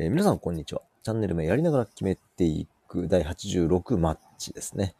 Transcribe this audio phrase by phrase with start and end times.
[0.00, 0.82] えー皆さん、こんにちは。
[1.02, 4.94] チャンネル名やりながら決めていく第86マッチですね。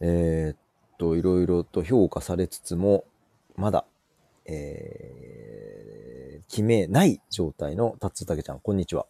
[0.00, 0.56] えーっ
[0.96, 3.04] と、いろいろと評価されつつも、
[3.56, 3.84] まだ、
[4.46, 5.18] えー
[6.48, 9.04] 決めない状態のタッツーたけちゃん、こんにちは。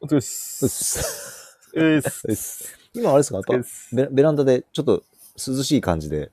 [0.00, 0.68] お疲れっうっす。
[0.68, 1.48] す。
[1.74, 2.34] うっす。
[2.36, 3.40] す 今、あれですか？
[3.92, 5.02] ベベランダでちょっと
[5.36, 6.30] 涼しい感じで、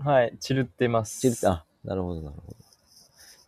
[0.00, 1.20] はい、チルってます。
[1.20, 2.42] チルって、あ、なるほど、なるほ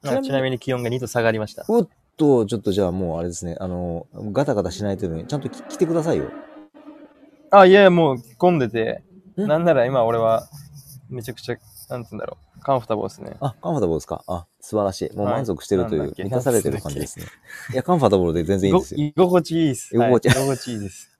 [0.03, 0.15] ど。
[0.15, 1.65] はいちなみに気温が2度下がりました。
[1.69, 6.33] おっと、ちょっとじゃあもうあれですね、あの、ガタガタしないというのに、ちゃんとき来てくださいよ。
[7.51, 9.03] あ、いやいや、もう着込んでて、
[9.41, 10.49] んなんなら今俺は、
[11.11, 11.57] めちゃくちゃ、
[11.91, 13.37] なんつうんだろう、カンフタボーですね。
[13.41, 14.23] あ、カンファタブルですか？
[14.27, 15.17] あ、素晴らしい。
[15.17, 16.25] もうはい満足してるという、なんだっけ？
[16.25, 17.27] 満たされてる感じですね。
[17.73, 19.01] いや、カンファタブルで全然いいですよ。
[19.05, 19.95] い居心地いいっす。
[19.95, 21.11] 居心地はい、居心地いいです。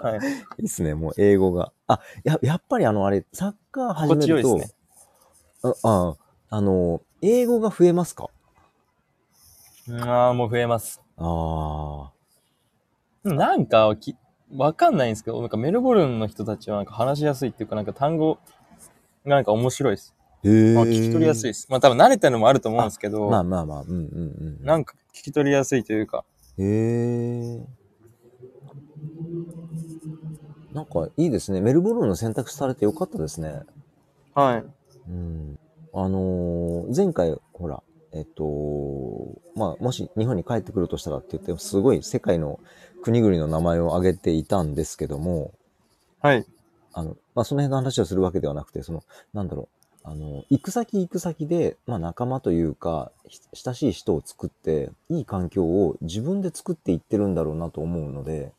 [0.00, 0.18] はい。
[0.58, 1.72] いですね、もう英語が。
[1.86, 4.76] あ、や、やっぱりあの、あれ、サッカー始めると、心地よいです
[5.62, 6.16] ああ、
[6.50, 8.28] あの、英語が増えますか？
[9.90, 11.00] ああ、もう増えます。
[11.16, 12.12] あ
[13.24, 14.16] なんかき、
[14.54, 18.38] わかんないんですけど、なんかメルボルンの人たちはなんか話しやすいっていうか、なんか単語
[19.24, 20.14] がなんか面白いです。
[20.44, 20.48] あ。
[20.48, 20.74] へえ。
[20.74, 21.66] まあ、聞き取りやすいです。
[21.70, 24.64] まあ多分慣れたのもあると思うんですけど、まあまあまあ、うんうんうん。
[24.64, 26.24] なんか聞き取りやすいというか、
[26.58, 27.60] へえ。
[30.72, 31.60] なんかいいですね。
[31.60, 33.60] メルボルンの選択されてよかったですね。
[34.34, 34.64] はい。
[35.10, 35.58] うん。
[35.94, 37.82] あのー前回、ほら、
[38.14, 42.60] えっと、まあ、もし日本に帰ってくるとしたらって言って、すごい世界の
[43.02, 45.52] 国々の名前を挙げていたんですけども、
[46.20, 46.46] はい。
[46.92, 49.68] あの、まあ、その辺の話をするわけではなくて、その、なんだろ
[50.04, 58.52] う、あの、行く先行く先で、まあ、仲間というか、ひ親しい人を作って、いい環境を自分で作っていってるんだろうなと思うので、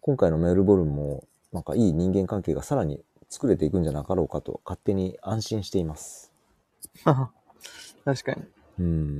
[0.00, 6.32] 今回のメルボルンも、なんかいい人間関係がさらに作れていくんじゃなかろうかと、勝手に安心しています。
[8.06, 8.42] 確かに。
[8.78, 9.16] うん。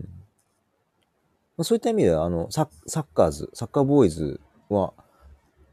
[1.56, 4.94] まあ、そういった意味では、あの、サッサッカーズ、サッカーボーイズは、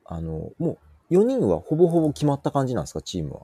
[0.05, 0.77] あの、も
[1.09, 3.41] う、4人はほぼほぼ決まった感じなんですか、チームは？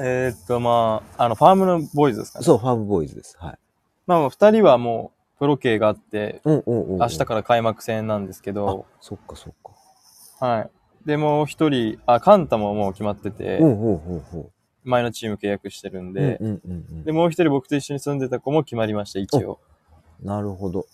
[0.00, 2.44] えーっと、まあ、あの、ファームのボーイズですかね。
[2.44, 3.36] そう、ファームボーイズです。
[3.38, 3.58] はい。
[4.06, 6.98] まあ、二人はもう、プロ系があって、うんうんうんうん。
[6.98, 9.52] 明日から開幕戦なんですけあど、、そっかそっ
[10.40, 10.46] か。
[10.46, 10.70] はい。
[11.04, 14.52] で、もう一人、あ、カンタももう決まってて、うんうんうんうん。
[14.84, 19.60] 前のチーム契約してるんで、うんうんうんで、もう一人僕と一緒に住んでた子も決まりました、一応。
[20.20, 20.26] うん。
[20.26, 20.86] なるほど。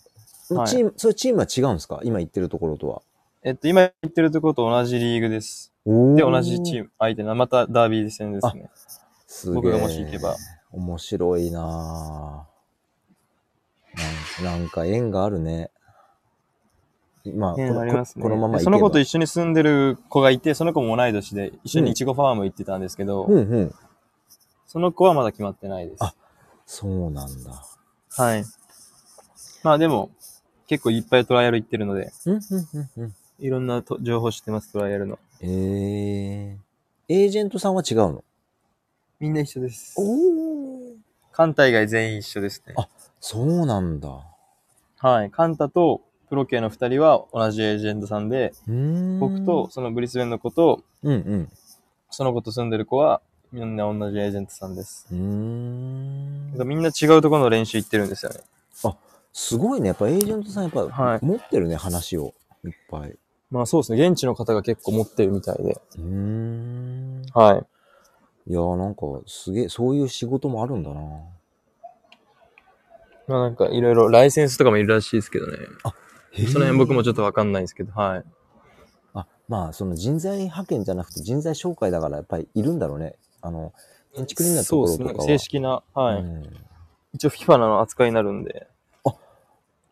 [0.49, 2.01] はいチーム、それチームは違うんですか？
[2.03, 3.03] 今言ってるところとは。
[3.43, 5.71] えっと、今言ってるところと同じリーグです。
[5.85, 6.79] おで、同じチム。
[6.79, 8.69] ーム、相手の、またダービー戦ですね。
[9.27, 10.35] す僕がもし行けば。
[10.71, 15.71] 面白いなぁなんか縁があるね。
[17.31, 18.23] まあ、こねのありますね。
[18.23, 23.75] このままでその子とい一緒に住んでる子がいて、その子も同い年で、一緒にイチゴファーム行ってたんですけど、うんうん。
[24.67, 26.03] その子はまだ決まってないです。
[26.03, 26.13] あ
[26.65, 27.65] そうなんだ。
[28.11, 28.43] はい。
[29.63, 30.11] まあでも、
[30.67, 32.41] 結構いっぱいトライアル行ってるので、うんうん
[32.97, 33.15] うんうん。
[33.39, 35.17] いろんなと情報知ってます、トライアルの。
[35.41, 36.57] えー、
[37.07, 38.23] エージェントさんは違うの？
[39.19, 39.95] みんな一緒です。
[39.97, 40.03] お
[41.31, 42.73] カンタ以外全員一緒ですね。
[42.77, 42.87] あ
[43.19, 44.09] そうなんだ。
[44.97, 45.31] はい。
[45.31, 51.49] カンタとプロ系の二人は同じエージェントさんで、ん僕と、そのブリスベンの子と、うんうん。
[52.11, 55.07] その子と住んでる子は、みんな同じエージェントさんです。
[55.11, 58.39] うーんだからみんな違うところの練習行ってるんですよね。
[59.33, 59.87] すごいね。
[59.87, 62.33] やっぱエージェントさんやっぱ、はい持ってるね、話を。
[62.65, 63.09] いっぱい。
[63.09, 63.19] う
[63.51, 64.07] まあそうですね。
[64.07, 65.77] 現地の方が結構持ってるみたいで。
[65.97, 67.23] ーん。
[67.33, 67.57] は
[68.47, 68.51] い。
[68.51, 71.01] いやーなんか、すげえ、そういう仕事もあるんだな
[73.27, 75.53] まあなんかいろいろライセンスとかもいるらしいですけどね。
[75.53, 78.23] へーその辺僕もちょっとわかんないですけど、はい。
[79.13, 83.15] あ、まあ、その人材派遣じゃなくて人材紹介だからやっぱりいるんだろうね。
[83.41, 83.73] あの、
[84.15, 85.03] 建築林のとそうですね。
[85.05, 85.27] ころとかは。
[85.27, 86.21] 正式な、はい。
[86.21, 86.69] うん
[87.13, 88.67] 一応 FIFA の扱いになるんで、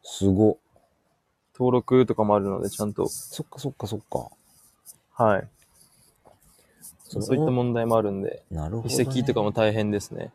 [0.03, 0.58] すご。
[1.53, 4.30] 登録とかもあるので、ちゃんと、そっかそっかそっか。
[5.24, 5.47] はい。
[7.03, 8.94] そそういった問題もあるんで、なるほど、ね。
[8.94, 10.31] 移籍とかも大変ですね。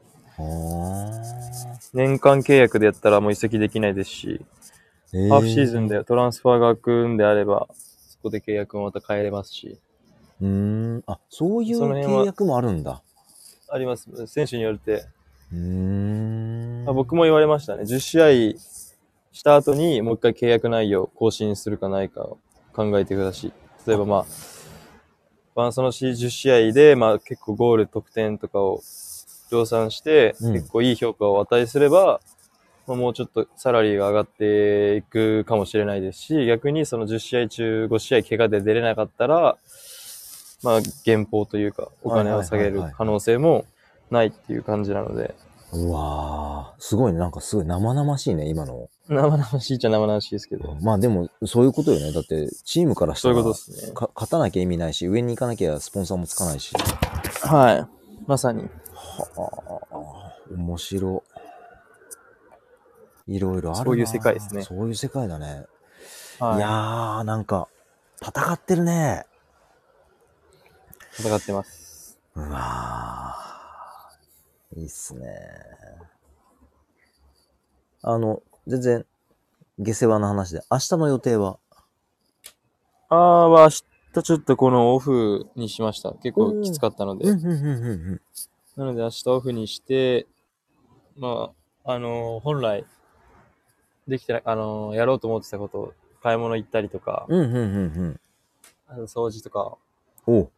[1.95, 4.45] 年間契約でやったらもう移籍できないですし、
[5.15, 9.79] えーハーフシーズンでトランスファーが開くんであれば、そこで契約もまた変えれますし、
[10.41, 10.49] うー
[10.99, 11.05] ん。
[11.07, 13.03] あ、そういう契約もあるんだ。
[13.69, 14.09] あります。
[14.27, 15.05] 選手によって、
[15.53, 16.85] うーん。
[16.89, 17.85] あ僕も言われましたね。
[17.85, 18.29] 10試合
[19.33, 22.39] した後にもう一回契約内容更新するかないかを
[22.75, 23.53] 考えてください。
[23.87, 24.27] 例えばまあ、
[25.55, 28.83] まあその10試合で、まあ結構ゴール、得点とかを
[29.51, 32.21] 量産して、うん結構いい評価を値すれば、まあ
[32.87, 39.57] もうちょっとサラリーが上がっていくかもしれないですし、逆にその10試合中5試合怪我で出れなかったら、
[40.63, 43.65] まあ減俸というかお金を下げる可能性も
[44.11, 45.35] ないっていう感じなので、
[45.73, 47.19] うわーすごいね。
[47.19, 48.91] なんかすごい生々しいね、今の。
[49.09, 50.77] 生々しいっちゃ生々しいですけど。
[50.83, 52.13] まあでも、そういうことよね。
[52.13, 53.93] だって、チームからしたら、そういうことですね。
[53.95, 56.75] か勝たなきゃ意味ないし、上に行かなきゃスポンサーもつかないし。
[57.43, 57.87] はい。
[58.27, 58.69] まさに。
[58.95, 61.23] はあ、面白。
[63.35, 65.67] いろいろあるなそういう世界ですねそういう世界だね。、
[66.39, 67.69] はいやー、なんか、
[68.21, 69.25] 戦ってるね。
[71.19, 71.23] い。
[71.23, 72.19] 戦ってます。
[72.35, 74.79] うわー。
[74.79, 75.29] いいっすね。
[78.03, 79.07] あの、全然、
[79.79, 81.59] 下世話の話で、明日の予定は？
[83.09, 83.19] あー
[83.49, 83.85] は明日
[84.23, 86.13] ちょっとこのオフにしました。
[86.15, 87.27] 結構きつかったので。
[87.27, 87.39] な
[88.85, 90.27] ので明日オフにして、
[91.17, 91.53] ま
[91.85, 92.85] あ、あのー本来、
[94.09, 97.65] できてない、あのーやろうと思ってたことを、買い物行ったりとか、うん、うん、うん、う
[98.09, 98.21] ん。
[98.89, 99.77] あの掃除とか、
[100.27, 100.51] お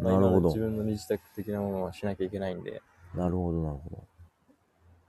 [0.00, 0.58] まあなるほど今自。
[0.58, 2.82] 分の身支度的なものはしなきゃいけないんで、
[3.14, 4.04] なるほど、なるほど。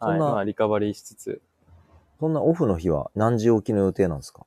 [0.02, 1.42] そはい、んなまあリカバリーしつつ、
[2.20, 4.46] そんなオフの日は何時起きの予定なんですか？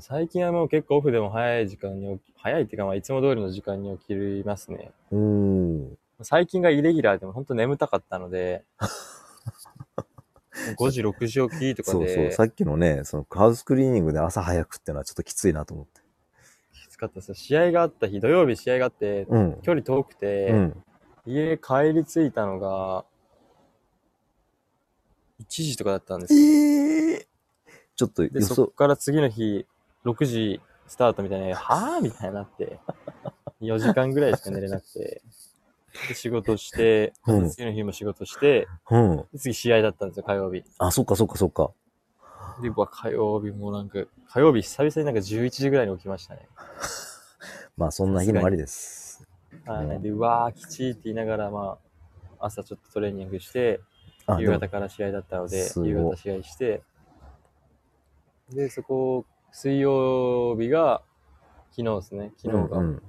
[0.00, 4.04] 最近はもう結構オフでも早い時間に起き、早いっていうかまあいつも通りの時間に起
[4.42, 4.92] きますね。
[5.10, 5.88] おー。
[6.22, 8.64] 最近がイレギュラーでも本当眠たかったので、
[10.74, 12.32] 5時、6時起きとかで、そうそう。
[12.32, 16.00] さっきのね、そのハウスクリーニングで朝早くってのはちょっときついなと思って。
[16.72, 17.34] きつかったですよ。
[17.34, 19.58] 試合があった日、土曜日試合があって、うん。
[19.62, 20.84] 距離遠くて、うん。
[21.26, 23.04] 家帰り着いたのが、
[25.40, 26.40] 1時とかだったんですよ。
[26.40, 27.28] ええ
[27.96, 29.66] ちょっと予で、そっ想、から次の日、
[30.04, 32.78] 6時スタートみたいな、はぁみたいになって、
[33.60, 35.22] 4時間ぐらいしか寝れなくて、で
[36.14, 39.16] 仕事して、うん次の日も仕事して、うん。
[39.32, 40.64] で次試合だったんですよ、火曜日。
[40.78, 41.70] あ、そっかそっかそっか。
[42.60, 46.48] で、うわ、火曜日もなんか、火曜日久々になんか11時ぐらいに起きましたね。
[47.76, 49.26] まあそんな日もありです。
[49.64, 50.00] はい。
[50.00, 51.78] で、うわー、きちいって言いながら、ま
[52.40, 53.80] あ、朝ちょっとトレーニングして、
[54.26, 56.82] あ、でも夕方から試合だったので、すごい夕方試合して、
[58.50, 61.02] で、そこ、水曜日が、
[61.70, 63.02] 昨日ですね、昨日が、うんうん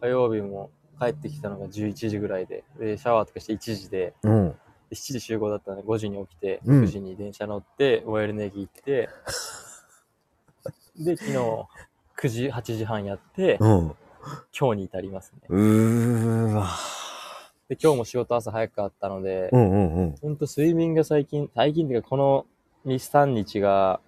[0.00, 0.70] 火曜日も
[1.00, 4.54] 帰ってきたのが11時ぐらいで、で、シャワーとかして1時で、うん。
[4.90, 9.08] で7時集合だったので5時に起きて、うん6時に電車乗って、オイルネギ行って、
[10.98, 11.36] で、昨日
[12.16, 13.96] 9時、8時半やって、うん。
[14.56, 15.40] 今日に至りますね。
[15.48, 16.68] うーわ。
[17.68, 20.16] で、今日も仕事朝早かったのでう、んうんうん。
[20.20, 22.46] ほんと睡眠が最近、最近っていうかこの
[22.84, 24.00] 2、3日が、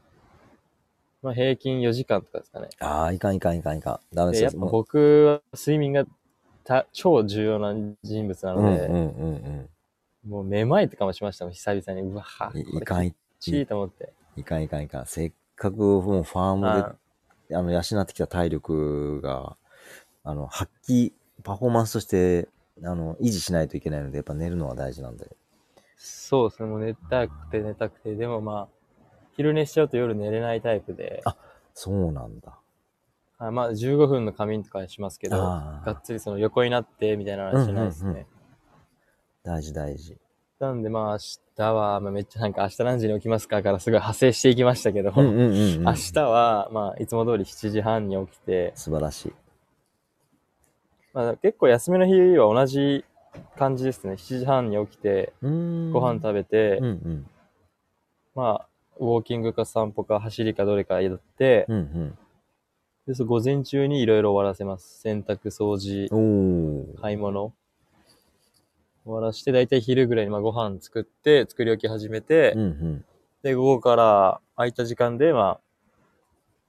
[1.22, 2.68] まあ平均4時間とかですかね。
[2.80, 4.14] ああ、いかんいかんいかんいかん。
[4.14, 6.04] ダメでで、やっぱ僕は睡眠が
[6.62, 9.68] た超重要な人物なので、うんうんうん
[10.24, 10.30] うん。
[10.30, 12.08] もうめまいとかもしましたもん、久々に。
[12.08, 12.24] うわ、
[12.54, 14.12] いいかんいきちいと思って。
[14.36, 15.06] いかんいかんいかん。
[15.06, 16.96] せっかくもうファームは
[17.48, 19.56] で、あの、養ってきた体力が、
[20.24, 21.12] あの、発揮、
[21.42, 22.48] パフォーマンスとして、
[22.84, 25.36] あの、維持しないといけないので、やっぱ寝るのは大事なんで。
[25.96, 28.68] そうですね、もう寝たくて寝たくて、でもまあ、
[29.36, 31.36] 昼寝しちゃうと夜寝れないタイプで、あ
[31.74, 32.58] そうなんだ。
[33.46, 38.10] あまあ15分の仮眠とかしますけど、あーがっつりその横になってみたいなのはしないですね。
[38.10, 38.26] うんうんうん
[39.44, 40.16] 大事大事。
[40.60, 41.18] なんでまあ明
[41.56, 45.84] 日は、まあ、めっちゃなんか明日何時に起きますかからすごい派生していきましたけど、うんうんうん、うん。
[45.84, 49.32] 明日はまあいつも通り7時半に起きて、素晴らしい。
[51.12, 53.04] まあ結構休みの日は同じ
[53.58, 54.16] 感じですね。
[54.16, 55.90] 7時半に起きて、うーん。
[55.90, 57.26] ご飯食べて、うんうん。
[58.34, 58.68] まあ、
[58.98, 62.18] ウォーキングか散歩か走りかどれかやって、うんうん。
[63.06, 65.00] で、その午前中にいろいろ終わらせます。
[65.00, 67.00] 洗濯、掃除、おー。
[67.00, 67.52] 買い物。
[69.04, 73.04] 終わらして、だいたい昼ぐらいにまあご飯作って、作り置き始めて、うんうん。
[73.42, 75.60] で、午後から空いた時間で、まあ、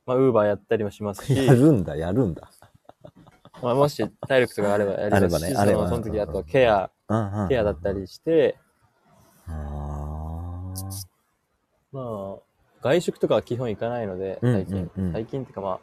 [0.05, 2.49] まあ、ウーバーやったりもしますし、 やるんだ、やるんだ。
[3.61, 6.89] まあ、もし体力とかあればやりますし、あればねそのその時あとケア。
[7.47, 7.93] ケアだった。
[7.93, 8.57] りして、
[9.47, 11.07] あー
[11.91, 12.41] まあ、
[12.81, 15.11] 外食とかは基本行かないので、うん最近。
[15.13, 15.79] 最近っていうかまあ、ま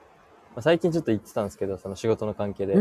[0.56, 2.74] あ、最近ちょっと行ってたんですけど、その仕事の関係で、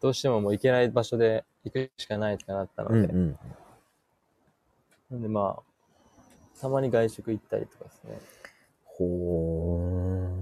[0.00, 3.38] どうしてももう行けない場所で行くしかないとかなったので、うんうんうん。
[5.10, 8.18] なんでまあ、たまに外食行ったりとかですね。
[8.84, 10.38] ほ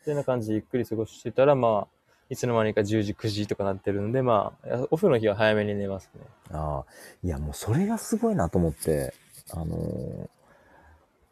[0.00, 6.20] ってな感じでゆっくり過ごしてたら、まあ、いつの間にか10時、9時とかなってるんで、まあ、オフの日は早めに寝ますね。
[6.50, 6.56] ー。
[6.56, 6.84] ああ。
[7.22, 9.14] いや、もうそれがすごいなと思って、
[9.50, 10.28] あのー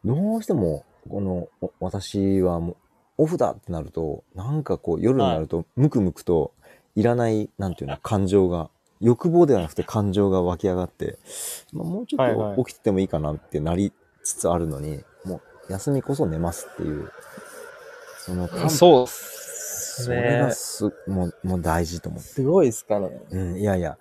[0.04, 2.76] どうしても、この、お私はもう、
[3.20, 6.52] オフだってなると、なんかこう、夜になると、ムクムクと、
[6.94, 11.18] いらない、なんていうの、 感情が、欲望ではなくて感情が湧き上がって、
[11.72, 17.10] まあ、もうちょはいはいっと起きててもいいかなってなりつつあるのに、もう、休みこそ寝ますっていう、
[18.18, 22.28] その、感そうっそれがす、もう、もう大事と思って。
[22.28, 23.10] すごいっすかね。
[23.30, 23.98] うん、いやいや、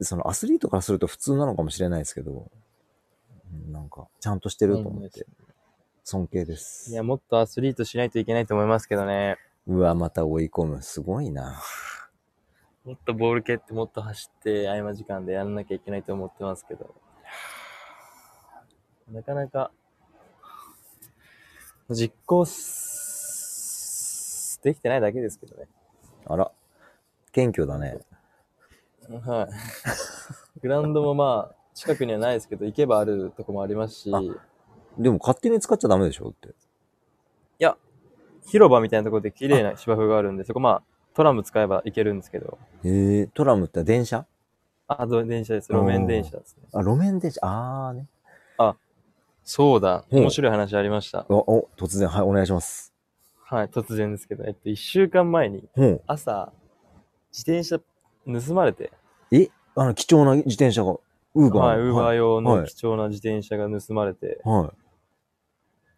[0.00, 2.50] そのアスリートからすると普通なのかもしれないですけど、
[3.66, 5.26] うんなんか、ちゃんとしてると思って、
[6.10, 6.90] 尊敬です。
[6.90, 9.36] いや、もっとアスリートしないといけないと思いますけどね。
[9.66, 10.80] うわ、また追い込む。
[10.80, 11.60] すごいな。
[12.86, 16.94] もっとボール蹴ってもっと走って合間時間でやらなきゃいけないと思ってますけど。
[19.12, 19.70] なかなか、
[21.90, 23.78] 実行す
[24.62, 25.68] できてないだけですけどね。
[26.24, 26.50] あら、
[27.32, 27.98] 謙虚だね。
[29.26, 29.48] はい。
[30.62, 34.22] グラウンドもまあ、近くにはないですけど、行けばあるとこもありますし、あ
[34.98, 36.54] でも勝手に使っちゃダメでしょって。
[38.50, 44.24] 広場みたいなところで綺麗な芝生があるんで、そこまあ、トラム使えば行けるんですけど、えー、トラムって電車？
[44.86, 45.70] あ、ど電車です。
[45.70, 46.62] 路面電車ですね。
[46.72, 48.06] あ、路面電車、あーね。
[49.44, 50.06] そうだ。
[50.10, 51.26] うん面白い話ありました。
[51.28, 52.94] お、お、突然、はい、お願いします。
[53.42, 56.00] はい、突然ですけど、えっと、一週間前にうん。
[56.06, 56.50] 朝、
[57.30, 58.92] 自転車盗まれて、
[59.30, 59.50] え？
[59.74, 60.92] あの、貴重な自転車が、
[61.34, 64.72] ウーバーのはい、ウーバー用はいの貴重な自転車が盗まれて、は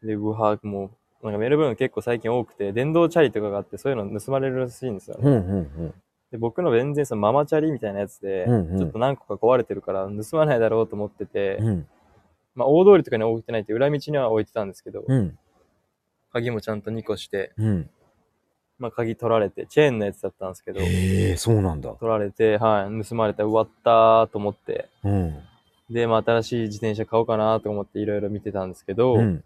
[0.02, 0.90] で、うわ、も
[1.23, 5.23] う、なんかメルボルン結構最近多くて、電動チャリとかがあって、そういうの盗まれるらしいんですよい。。
[5.23, 5.95] うん、うん、
[6.30, 11.66] で、僕の全然そのママチャリみたいなやつで、うんうんちょっと何個か壊れてるから盗まないだろうと思ってて、うん。
[11.66, 11.87] うん、
[12.54, 15.38] まあ大通りとかには置いてないって裏道には置いてたんですけど、うん、
[16.33, 17.90] 鍵もちゃんと2個して、うん。
[18.78, 21.90] まあ鍵取られて、チェーンのやつだったんですけど、ええー、そうなんだ。
[21.90, 25.38] 取られて、はい、盗まれて終わったと思って、うん。
[25.90, 29.45] で、まあ新しい自転車買おうかなと思っていろいろ見てたんですけど、うん。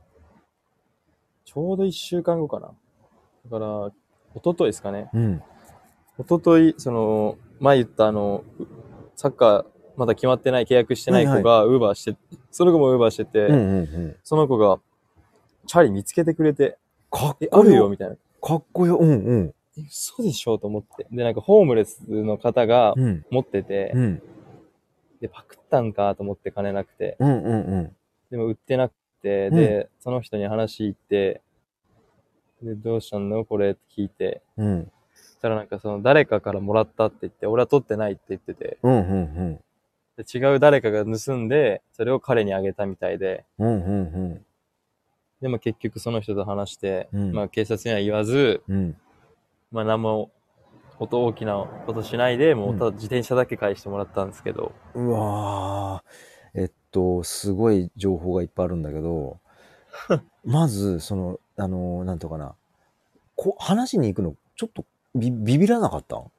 [1.44, 2.68] ちょうど1週間後かな。
[2.68, 3.92] だから、
[4.34, 5.10] 一昨日ですかね。
[5.12, 5.42] うん。
[6.18, 8.44] 一昨日その、前言ったあの、
[9.16, 12.18] サッカーまだ決まってない、契約してない子がウーバーして、
[12.50, 14.16] その子もウーバーしてて、うん、うん、うん。
[14.22, 14.80] その子が、
[15.66, 16.78] チャリ見つけてくれて、
[17.10, 17.88] かっえ、こよあるよ、。
[17.88, 18.16] みたいな。
[18.40, 18.98] かっこよ。
[18.98, 19.54] うん、うん。
[19.78, 21.06] え、嘘でしょと思って。
[21.10, 23.24] で、なんかホームレスの方がうん。
[23.30, 24.22] 持ってて、うん。
[25.20, 27.16] で、パクったんかと思って金なくて。
[27.20, 27.96] うん、うん、うん。
[28.30, 28.92] でも売ってなく
[29.24, 31.40] て、うんで、その人に話行って、
[32.62, 34.42] で、どうしたのこれって聞いて。
[34.56, 34.92] うん。
[35.14, 39.60] そしたらなんかその誰かからもらったって言って、俺は取ってないって言ってて、うん、うん、
[40.16, 43.66] で違う誰かが盗んで、それを彼にあげたみたいで、うん。
[43.66, 43.80] うん、う
[44.36, 44.44] ん、
[45.40, 48.76] でも結局その人と話して、うんまあ警察には言わず、うん。
[48.76, 48.96] うん。
[49.70, 50.30] まあ何も
[50.98, 56.33] 音大きなことしないで、もうただ自転車だけ返してもらったんですけど、うわー
[56.94, 59.38] と、すごい情報がいっぱいあるんだけど、
[60.44, 62.54] まず、その、あの、なんとかな、
[63.36, 64.84] こ話しに行くの、ちょっと
[65.14, 66.16] ビビビらなかった？
[66.16, 66.30] ん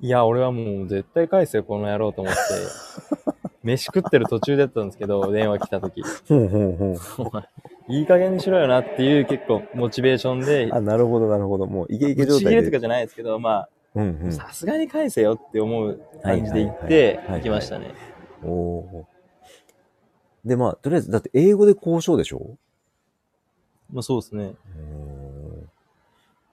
[0.00, 2.40] いや、俺はもう絶対返せよ、この野郎と思って、
[3.62, 6.02] 飯食ってる途中だったんですけど、電話来た時。
[6.28, 7.26] ほうほうほう。
[7.28, 7.44] お前、
[7.88, 11.66] いい加減にしろよなっていう結構モチベーションで、あ、なるほど、なるほど。
[11.66, 12.66] もう、イケイケ状ぶち切れ態で。
[12.70, 13.68] とかじゃないですけど、まあ。
[14.30, 17.92] さすがに返せよって思う感じで行っはいて行きましたね。
[18.42, 19.11] おおー。
[20.44, 22.56] で、まあ、とりあえず、だって英語で交渉でしょ？
[23.92, 24.54] まあそうですね。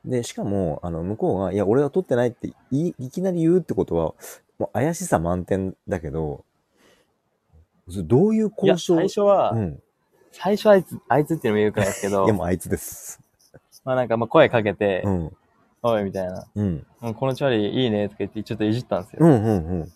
[0.05, 4.13] で、しかも、あの、向こうが、いや、俺は取ってないっていい、いきなり言うってことは、
[4.57, 6.45] もう怪しさ満点だけど、
[7.87, 9.83] どういういや、交渉最初は、うん。
[10.31, 13.19] 最初あいつ、あいつっていうのも言うくないですけど いや、、もうあいつです。
[13.83, 15.37] まあなんかまあ声かけてう、ん。
[15.81, 16.85] おいみたいな、うん。
[17.01, 19.19] うんこのチャリいいねとか言ってちょっといじったんですよ。
[19.21, 19.91] うん、うん、うん。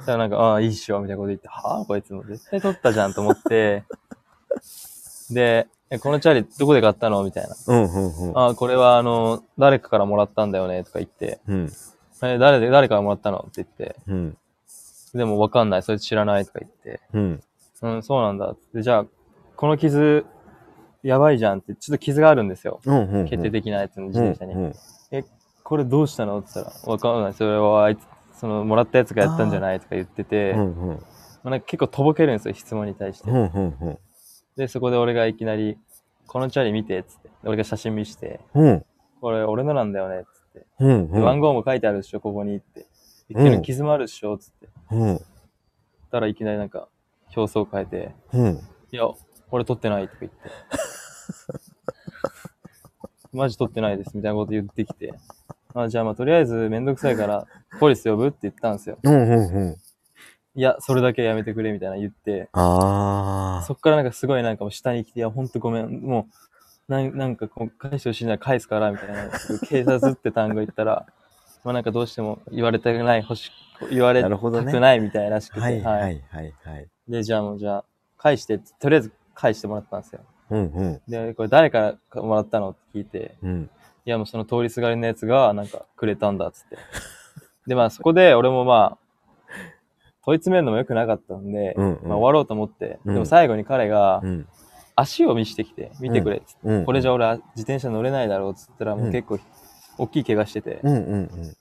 [0.00, 3.84] そしたらなんか、ああ、いいっしょ、みたいなこと言って、はあ、こいつも絶対取ったじゃんと思って、
[5.30, 7.24] で、えこのチャリどこで買ったの？
[7.24, 7.56] みたいな。
[7.66, 8.38] うん、うん、うん。
[8.38, 11.72] ああ、これはあの、誰かからもらったんだよねとか言って、うん。
[12.22, 13.46] え、誰で、誰からもらったの？
[13.48, 14.38] って言って、うん。
[15.14, 17.42] でもわかんない、それ知らないとか言って、うん。
[17.82, 18.54] うん、そうなんだ。
[18.72, 19.06] で、じゃあ、
[19.56, 20.24] この傷、
[21.02, 22.80] やばいじゃんって、ちょっと傷があるんですよ。
[22.84, 23.28] うん、うん。
[23.28, 24.54] 決定的なやつの自転車に。
[24.54, 24.74] うん。
[25.64, 26.38] これどうしたの？
[26.38, 27.34] って言ったら、わかんない。
[27.34, 28.00] それはあいつ、
[28.40, 30.94] その、もらったやつがやったんじゃないとか言ってて、うん、うん。
[30.94, 30.98] ま
[31.44, 33.34] あ、なんか結構とぼけるんですよ、質問に対してう。
[33.34, 33.98] ん、うん、うん。
[34.56, 35.76] で、そこで俺がいきなり、
[36.26, 37.30] このチャリ見て、つって。
[37.44, 38.84] 俺が写真見して、うん。
[39.20, 40.66] これ俺のなんだよね、つって。
[40.78, 42.86] うん、で番号も書いてあるでしょ、ここにって。
[43.28, 44.68] 言ってる傷もあるでしょ、つって。
[44.90, 45.20] うん。
[46.10, 46.88] たらいきなりなんか、
[47.36, 48.60] 表層変えて、うん。
[48.90, 49.06] いや、
[49.50, 50.38] 俺取ってないとか言って。
[53.36, 55.12] マジ取ってないです、みたいなこと言ってきて。
[55.74, 57.46] あじゃあまあとりあえずめんどくさいから、
[57.78, 58.98] ポリス呼ぶって言ったんですよ。
[59.02, 59.76] うん、うん、うん。
[60.56, 62.48] いや、それだけやめてくれ、みたいな言って。
[62.52, 66.28] あそっからなんかすごいなんかもう下に来て、いや、ほんとごめん、も
[66.88, 69.30] う、なんなんかこう返してほしいなら返すから、みたいな。
[69.68, 71.06] 警察って単語言ったら、
[71.62, 73.52] まあなんかどうしても言われたくない、欲し、
[73.90, 75.68] 言われたなるほどねくないみたいらしくあ。
[75.68, 75.80] て。
[75.80, 76.88] はい、はい、はい、はい。
[77.08, 77.84] で、じゃあもうじゃあ、
[78.18, 80.20] 返してって、とりあえず返してもらったんですよ。
[80.50, 81.00] うん、うん。
[81.08, 83.70] で、これ誰からもらったのって聞いて、うん。
[84.10, 86.78] いやもうその通りすがりのやつがなんかくれたんだっつって。
[87.68, 88.98] で、まあそこで俺もまあ、
[90.24, 94.48] 問い詰めるのも良くなかったんで、うんうんまあ、終わろうと思って、うんでも最後に彼がうん。
[94.96, 96.84] 足を見してきて、見てくれっつって、うん。
[96.84, 99.38] これじゃ俺は自転車乗れないだろうっつったら、もううん結構
[99.96, 101.56] 大きい怪我してて、うんうんうん。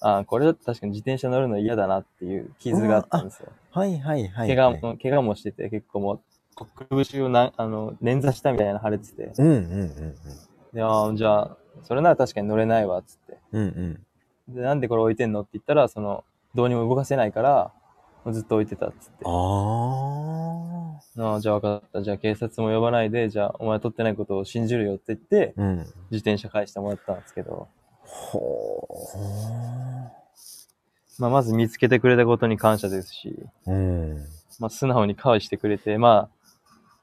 [0.00, 3.48] ああ、これだと確かに自転車乗るの嫌だなっていう傷があったんですよ。
[3.70, 4.48] はいはいはい。
[4.48, 10.14] 怪我も、怪我もしてて、結構もう、くるぶしをな、あの、捻挫したみたいな腫れてて、うんうんうん
[10.74, 13.38] で、ああ、じゃあ、それなら確かに乗れないわ、っつって。
[13.52, 13.62] うん。
[13.62, 14.04] うん
[14.48, 14.54] うん。
[14.54, 17.72] で、なんでこれ置いてんのって言ったら、その、どうにも動かせないから、
[18.32, 19.24] ずっと置いてたっつって。
[19.26, 19.30] あ
[21.16, 21.40] あ。
[21.40, 22.02] じゃあ分かった。
[22.02, 25.76] じゃあ警察も呼ばないで、じゃあお前取ってないことを信じるよって言って、うん。
[25.78, 27.68] 自転車返してもらったんですけど、
[28.02, 28.88] ほ
[31.18, 33.70] まあまず見つけてくれたことに感謝ですし、ー。
[33.70, 34.26] うん。
[34.58, 36.48] まあ素直に返してくれて、まあ、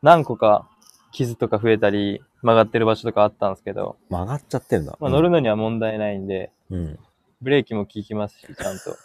[0.02, 0.68] 何個か
[1.12, 4.98] 傷とか増えたり、曲がってる場所とかあったんですけど、曲がっちゃってんだ。
[5.00, 7.00] まあ乗るのには問題ないんで、うん。
[7.42, 8.96] ブレーキも効きますし、ちゃんと。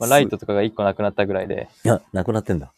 [0.00, 2.72] まあライトとかが1個なくなったぐらいで、いや、なくなってんだ。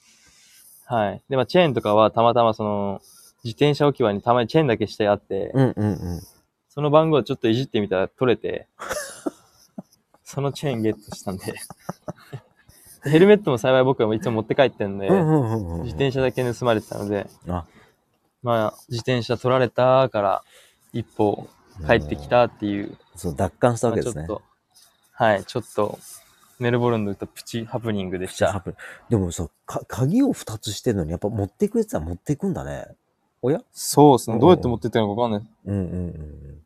[0.87, 1.23] はい。
[1.29, 3.01] で、まあチェーンとかはたまたまその、
[3.45, 6.21] 自転車置き場にたまにチェーンだけしてあって、うんうんうん。
[6.69, 8.67] その番号をちょっといじってみたら取れて、
[10.25, 11.55] そのチェーンゲットしたんで。
[13.05, 15.83] ヘルメットも幸い僕はいつも持って帰ってんで、うんうんうんうん。
[15.83, 17.65] 自転車だけ盗まれてたので、あ、
[18.43, 20.45] まあ、自転車取られたから、
[20.93, 21.49] 一歩
[21.87, 24.25] 帰ってきたっていう、そう、奪還したまわけですね。
[24.25, 24.43] あちょっと、
[25.13, 25.99] はい、ちょっと、
[26.59, 28.53] メルボルンで言うとプチハプニングでした。
[28.53, 28.75] ハプ
[29.09, 32.87] でもさ、か、鍵を二つしてるのに、やっぱ持っていくやつは持っていくんだね。
[33.43, 33.63] おや？
[33.73, 35.51] そうですねどうやって持ってったのかわかんない。
[35.67, 36.63] うんうんうんうん。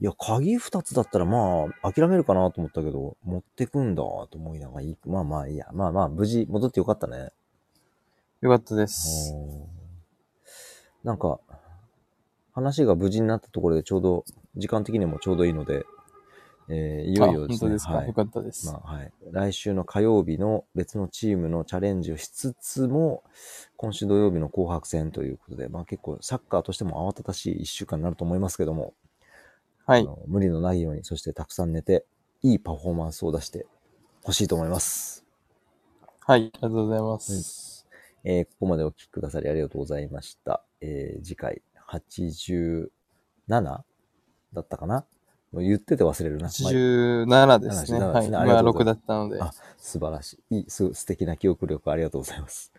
[0.00, 5.66] いや、鍵二つだったらまあ、諦めるかなと思ったけど、持ってくんだと思いながらいい、まあまあいいや。
[5.72, 7.30] まあまあ、無事戻ってよかったね。
[8.42, 9.32] よかったです。
[9.34, 9.81] うん
[11.04, 11.40] なんか、
[12.52, 14.24] 話が無事になったところでちょうど、
[14.56, 15.84] 時間的にもちょうどいいので、
[16.68, 17.68] えーいよいよですね。
[17.68, 18.66] あ本当ですか、はいよかったです。
[18.66, 23.24] まあはい、来週の火曜日の別のチームのチャレンジをしつつも、
[23.76, 28.94] 今週土曜日の紅白戦ということで、まあ結構サッカーとしても慌ただしい一週間になると思いますけども、
[29.86, 30.08] はい。
[30.26, 32.06] 無理のないように、そしてたくさん寝て、
[32.42, 33.66] いいパフォーマンスを出して
[34.22, 35.24] ほしいと思います。
[36.20, 36.40] はい。
[36.40, 37.71] ありがとうございます。
[38.24, 40.62] えーここまでお聞きくださりありがとうございました。
[40.80, 42.88] えー次回87
[43.62, 43.84] だ
[44.60, 45.04] ったかな？
[45.52, 46.44] もう言ってて忘れるな。
[46.44, 47.98] まあ87ですね。
[48.00, 48.20] 87はい。
[48.20, 49.40] ですねありが今6とうございますだったので。
[49.42, 50.56] あ素晴らしい。
[50.56, 52.72] いいす素敵な記憶力ありがとうございます。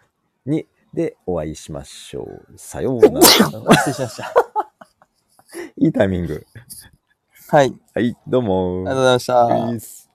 [0.46, 2.58] に、で、お会いしましょう。
[2.58, 3.22] さようなら。
[3.22, 4.34] 失礼しました。
[5.78, 6.46] いいタイミング。
[7.50, 7.76] はい。
[7.94, 10.13] ありはい、どうもがとうございました。